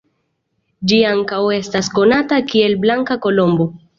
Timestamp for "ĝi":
0.91-0.97